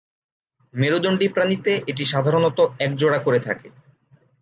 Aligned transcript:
মেরুদণ্ডী 0.73 1.27
প্রাণীতে 1.27 1.71
এটি 1.87 2.03
সাধারণত 2.05 2.57
একজোড়া 2.79 3.19
করে 3.19 3.39
থাকে। 3.47 3.67